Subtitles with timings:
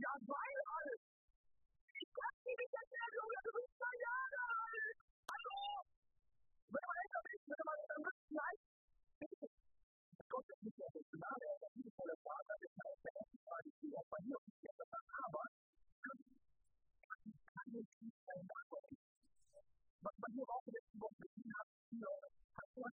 [0.00, 0.96] Jawohl!
[1.92, 4.96] Ich hab sie mit der Sendung, ja, du bist zwei Jahre alt!
[5.28, 5.60] Hallo!
[6.72, 8.56] Wenn man älter ist, wenn man älter wird, nein!
[10.32, 13.60] Gott ist nicht der Personal, er ist der liebevolle Vater, der ist der erste Mal,
[13.68, 15.44] ich bin auch bei mir, ich bin das aber
[17.20, 17.92] ich kann nicht
[18.24, 18.44] sein,
[20.00, 21.68] was man hier auch in den letzten Wochen gesehen hat,
[22.56, 22.92] hat man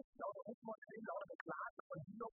[0.00, 2.26] esto es modelo de clase, pues yo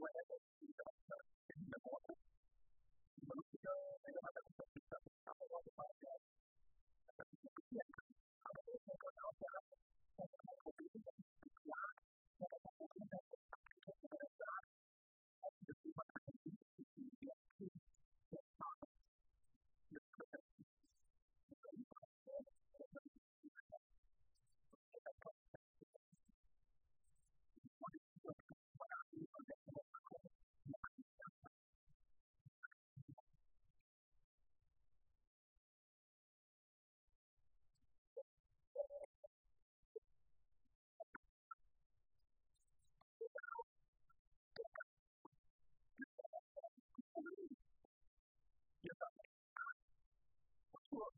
[0.00, 0.36] whatever.
[0.64, 0.96] You've done
[1.52, 2.20] in the morning,
[3.28, 3.99] most of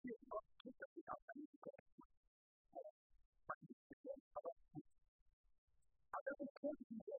[0.05, 0.17] Thank
[7.09, 7.12] you.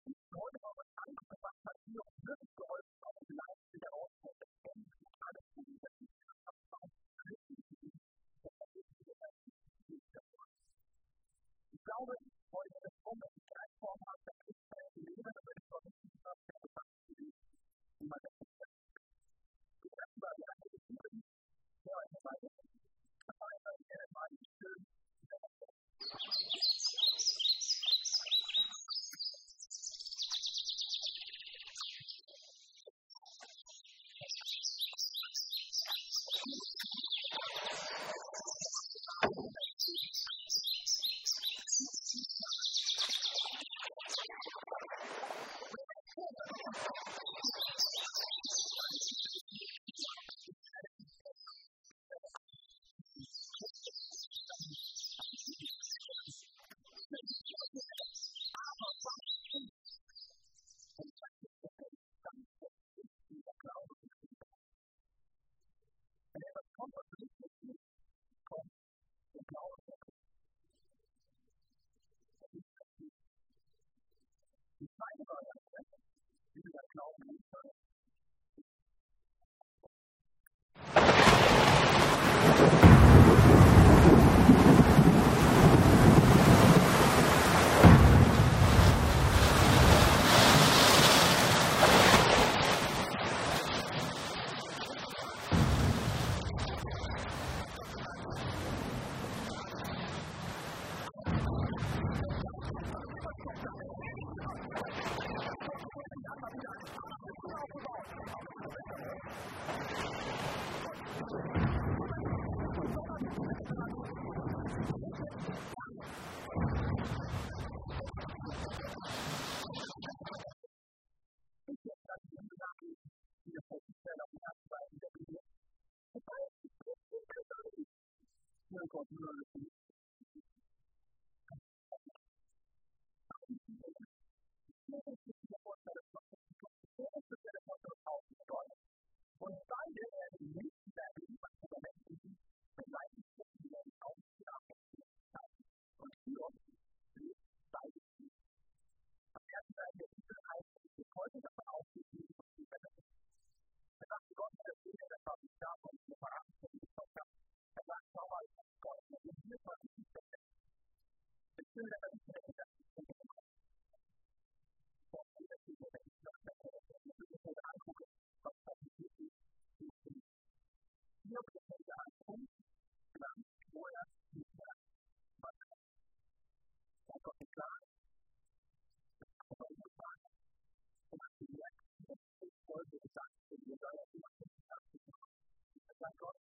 [186.03, 186.35] D'accord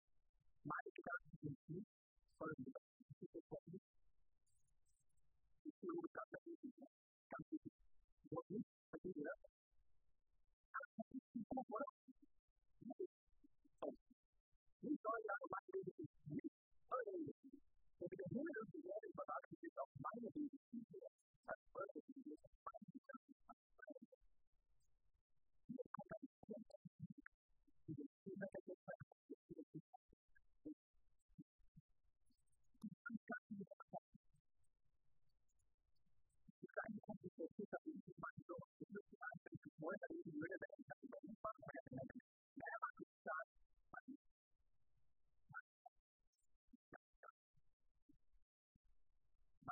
[0.63, 1.11] Mari kita
[1.43, 1.83] sendiri,
[2.39, 2.79] kalau kita
[3.19, 3.75] itu kopi,
[5.67, 6.87] itu urusan dari kita,
[7.27, 7.69] kami itu,
[8.31, 9.35] kopi, kami tidak.
[10.71, 11.88] Kami itu orang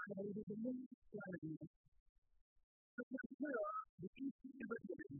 [0.07, 1.53] created in this society.
[2.95, 5.11] But the Torah, the ancient religion,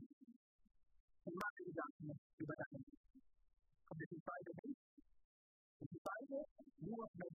[1.28, 4.56] the Latin document, the Bible, and the Bible,
[5.84, 6.44] the Bible
[6.88, 7.37] was made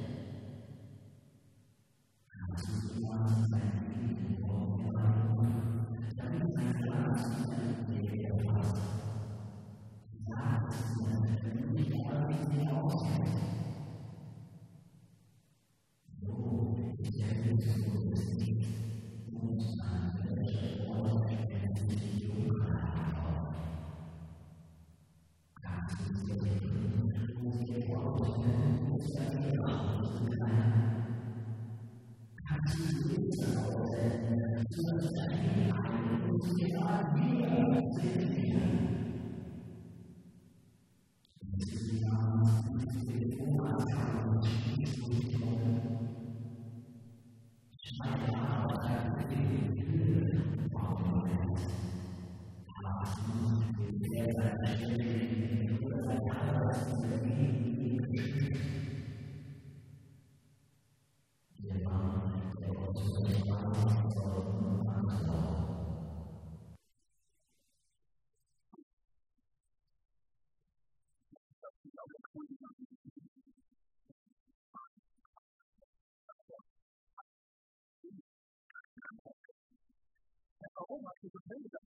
[81.51, 81.80] think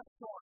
[0.00, 0.39] not sure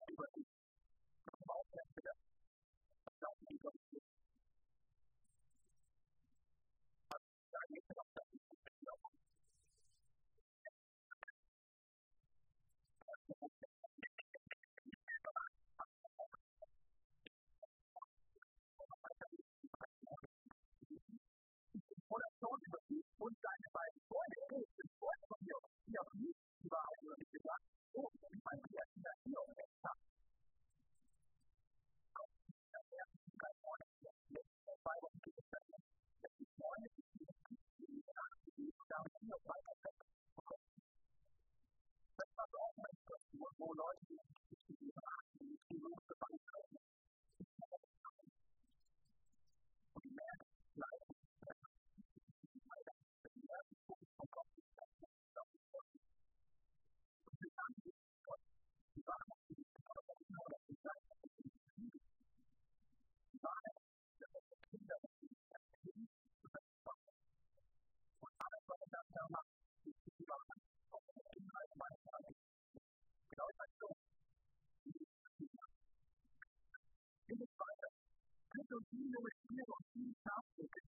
[78.77, 80.86] 有新的为什么要有新的？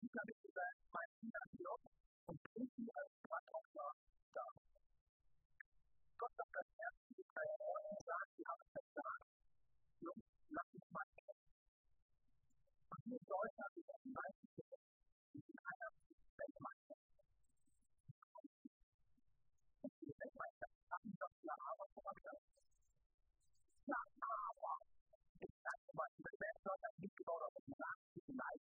[28.32, 28.61] tonight.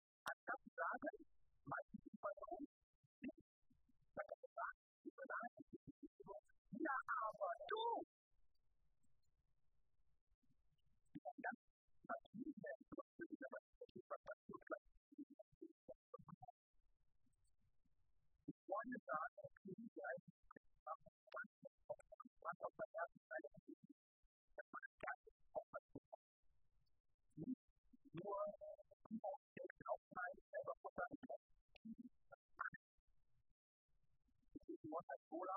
[35.30, 35.56] Oder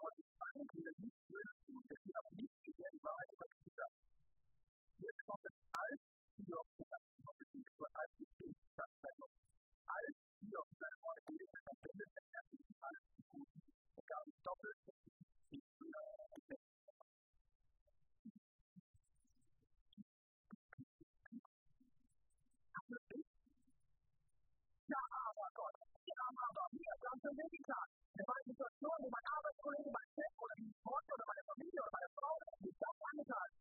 [27.31, 31.25] im Weg lag, über meine Situation, wo mein Arbeitskollegen, mein Chef oder die Freunde oder
[31.31, 33.60] meine Familie oder meine Frau, die das angetan.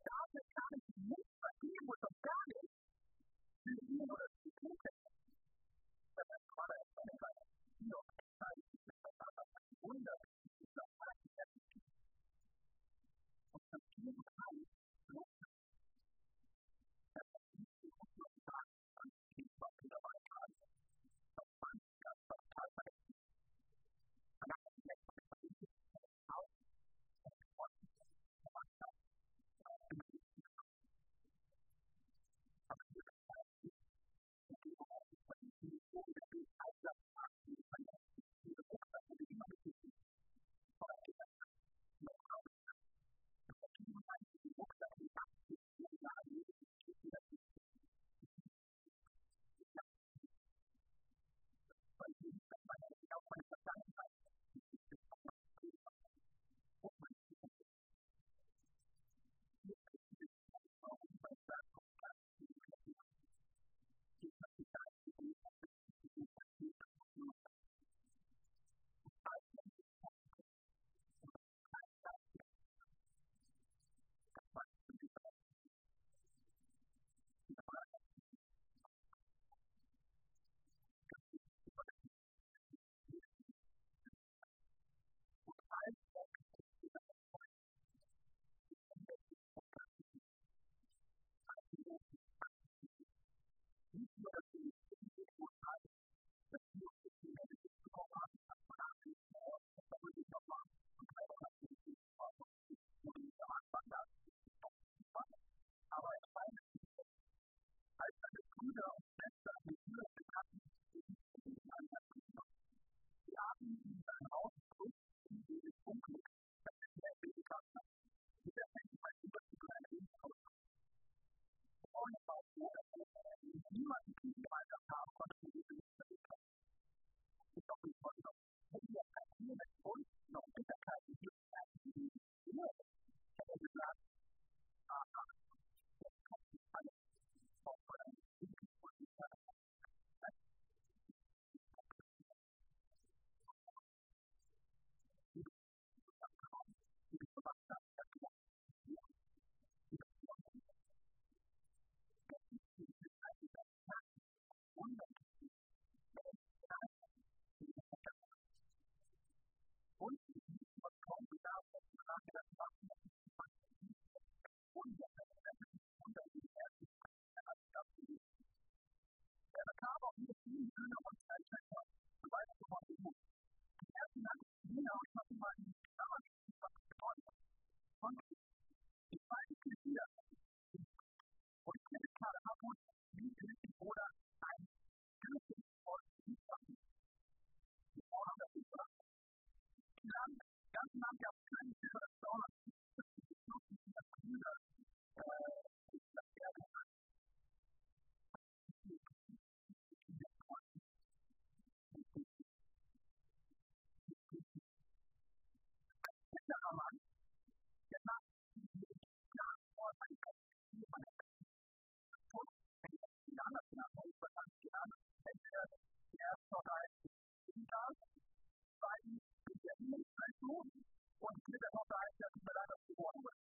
[221.21, 223.43] und mit der Tochter Eisner, die wir damals geboren wurden.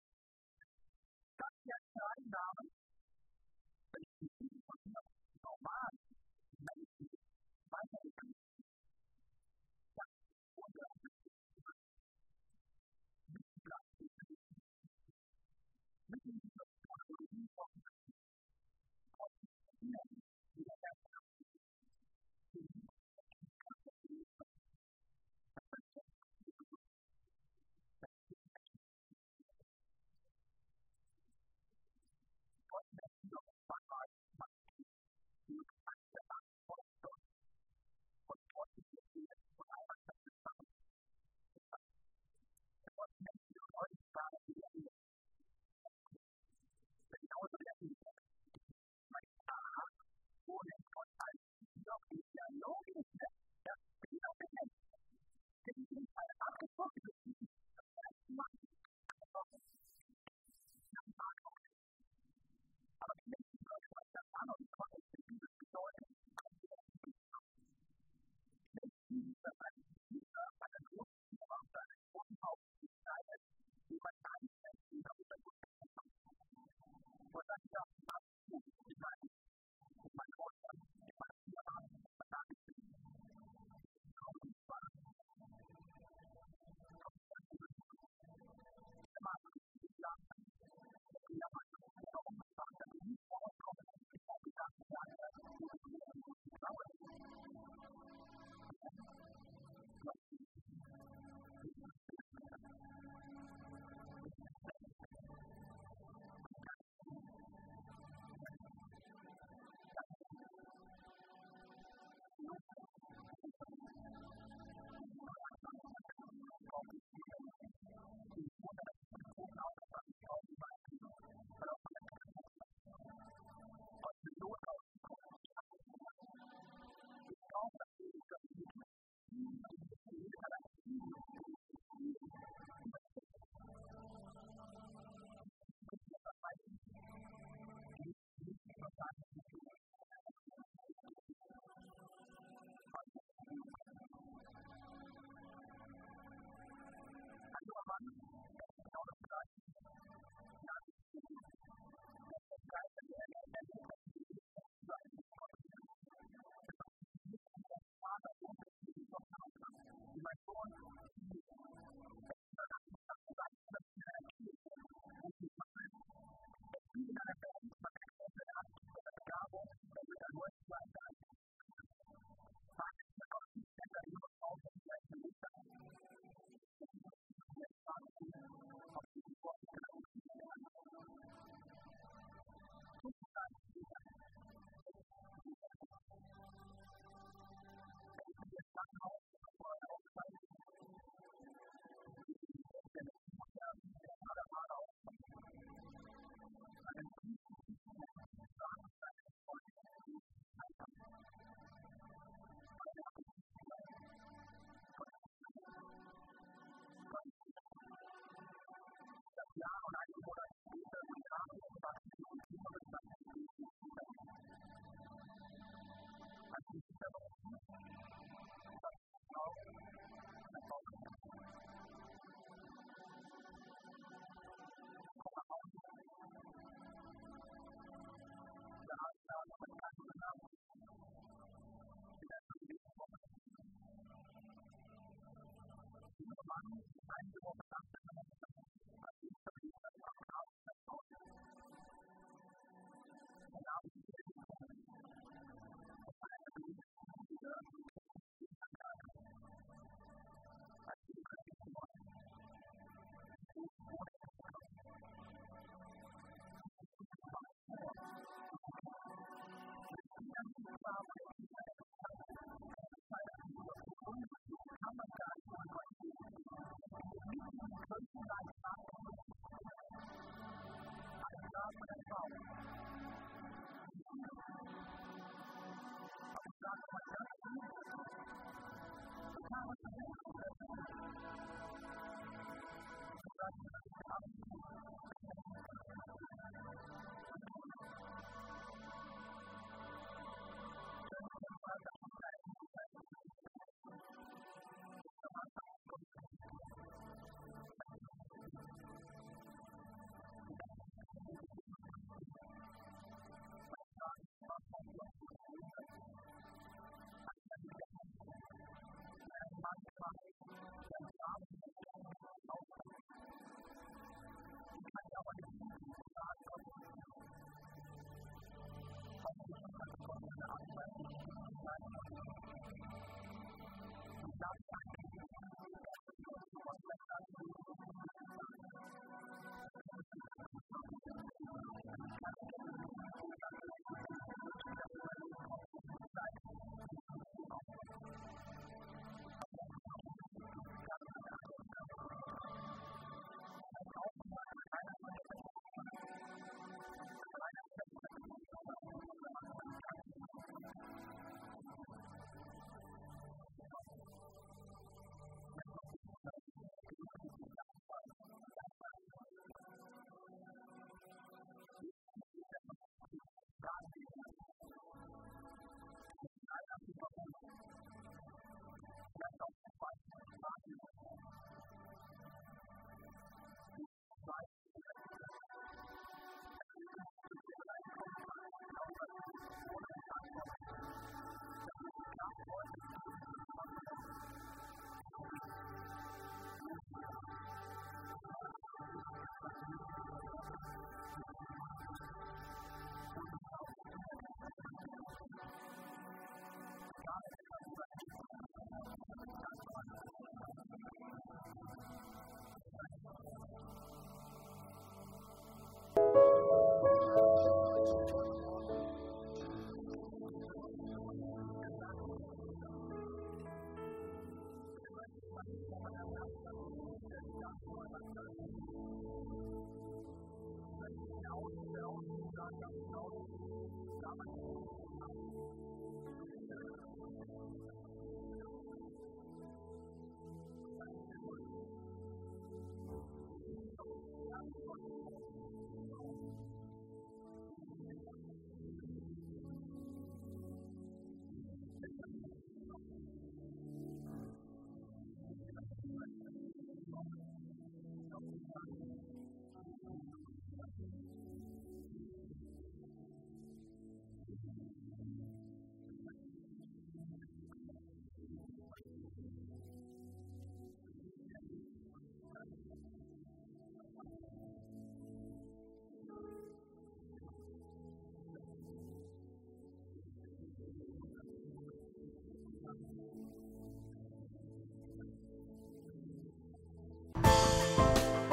[1.37, 2.76] Das ist der Einnahmen